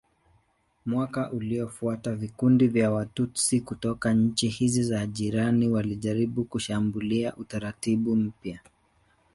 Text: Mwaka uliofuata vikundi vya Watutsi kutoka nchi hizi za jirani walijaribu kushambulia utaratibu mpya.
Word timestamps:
Mwaka 0.85 1.31
uliofuata 1.31 2.15
vikundi 2.15 2.67
vya 2.67 2.91
Watutsi 2.91 3.61
kutoka 3.61 4.13
nchi 4.13 4.47
hizi 4.49 4.83
za 4.83 5.07
jirani 5.07 5.67
walijaribu 5.69 6.43
kushambulia 6.45 7.35
utaratibu 7.35 8.15
mpya. 8.15 8.59